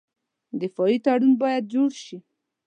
[0.61, 2.17] دفاعي تړون باید جوړ شي.